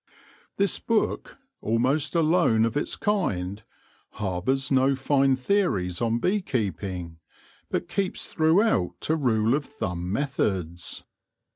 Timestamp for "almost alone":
1.61-2.65